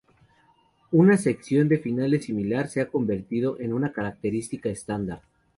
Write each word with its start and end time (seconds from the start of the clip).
Una 0.93 1.15
sección 1.15 1.69
de 1.69 1.77
finales 1.77 2.25
similar 2.25 2.69
se 2.69 2.81
ha 2.81 2.87
convertido 2.89 3.59
en 3.59 3.71
una 3.71 3.91
característica 3.93 4.67
estándar. 4.69 5.21